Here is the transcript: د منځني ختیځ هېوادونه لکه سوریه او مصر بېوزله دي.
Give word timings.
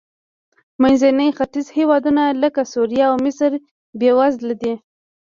د 0.75 0.77
منځني 0.81 1.29
ختیځ 1.37 1.67
هېوادونه 1.77 2.23
لکه 2.43 2.61
سوریه 2.73 3.05
او 3.11 3.15
مصر 3.25 3.51
بېوزله 3.99 4.55
دي. 4.61 4.73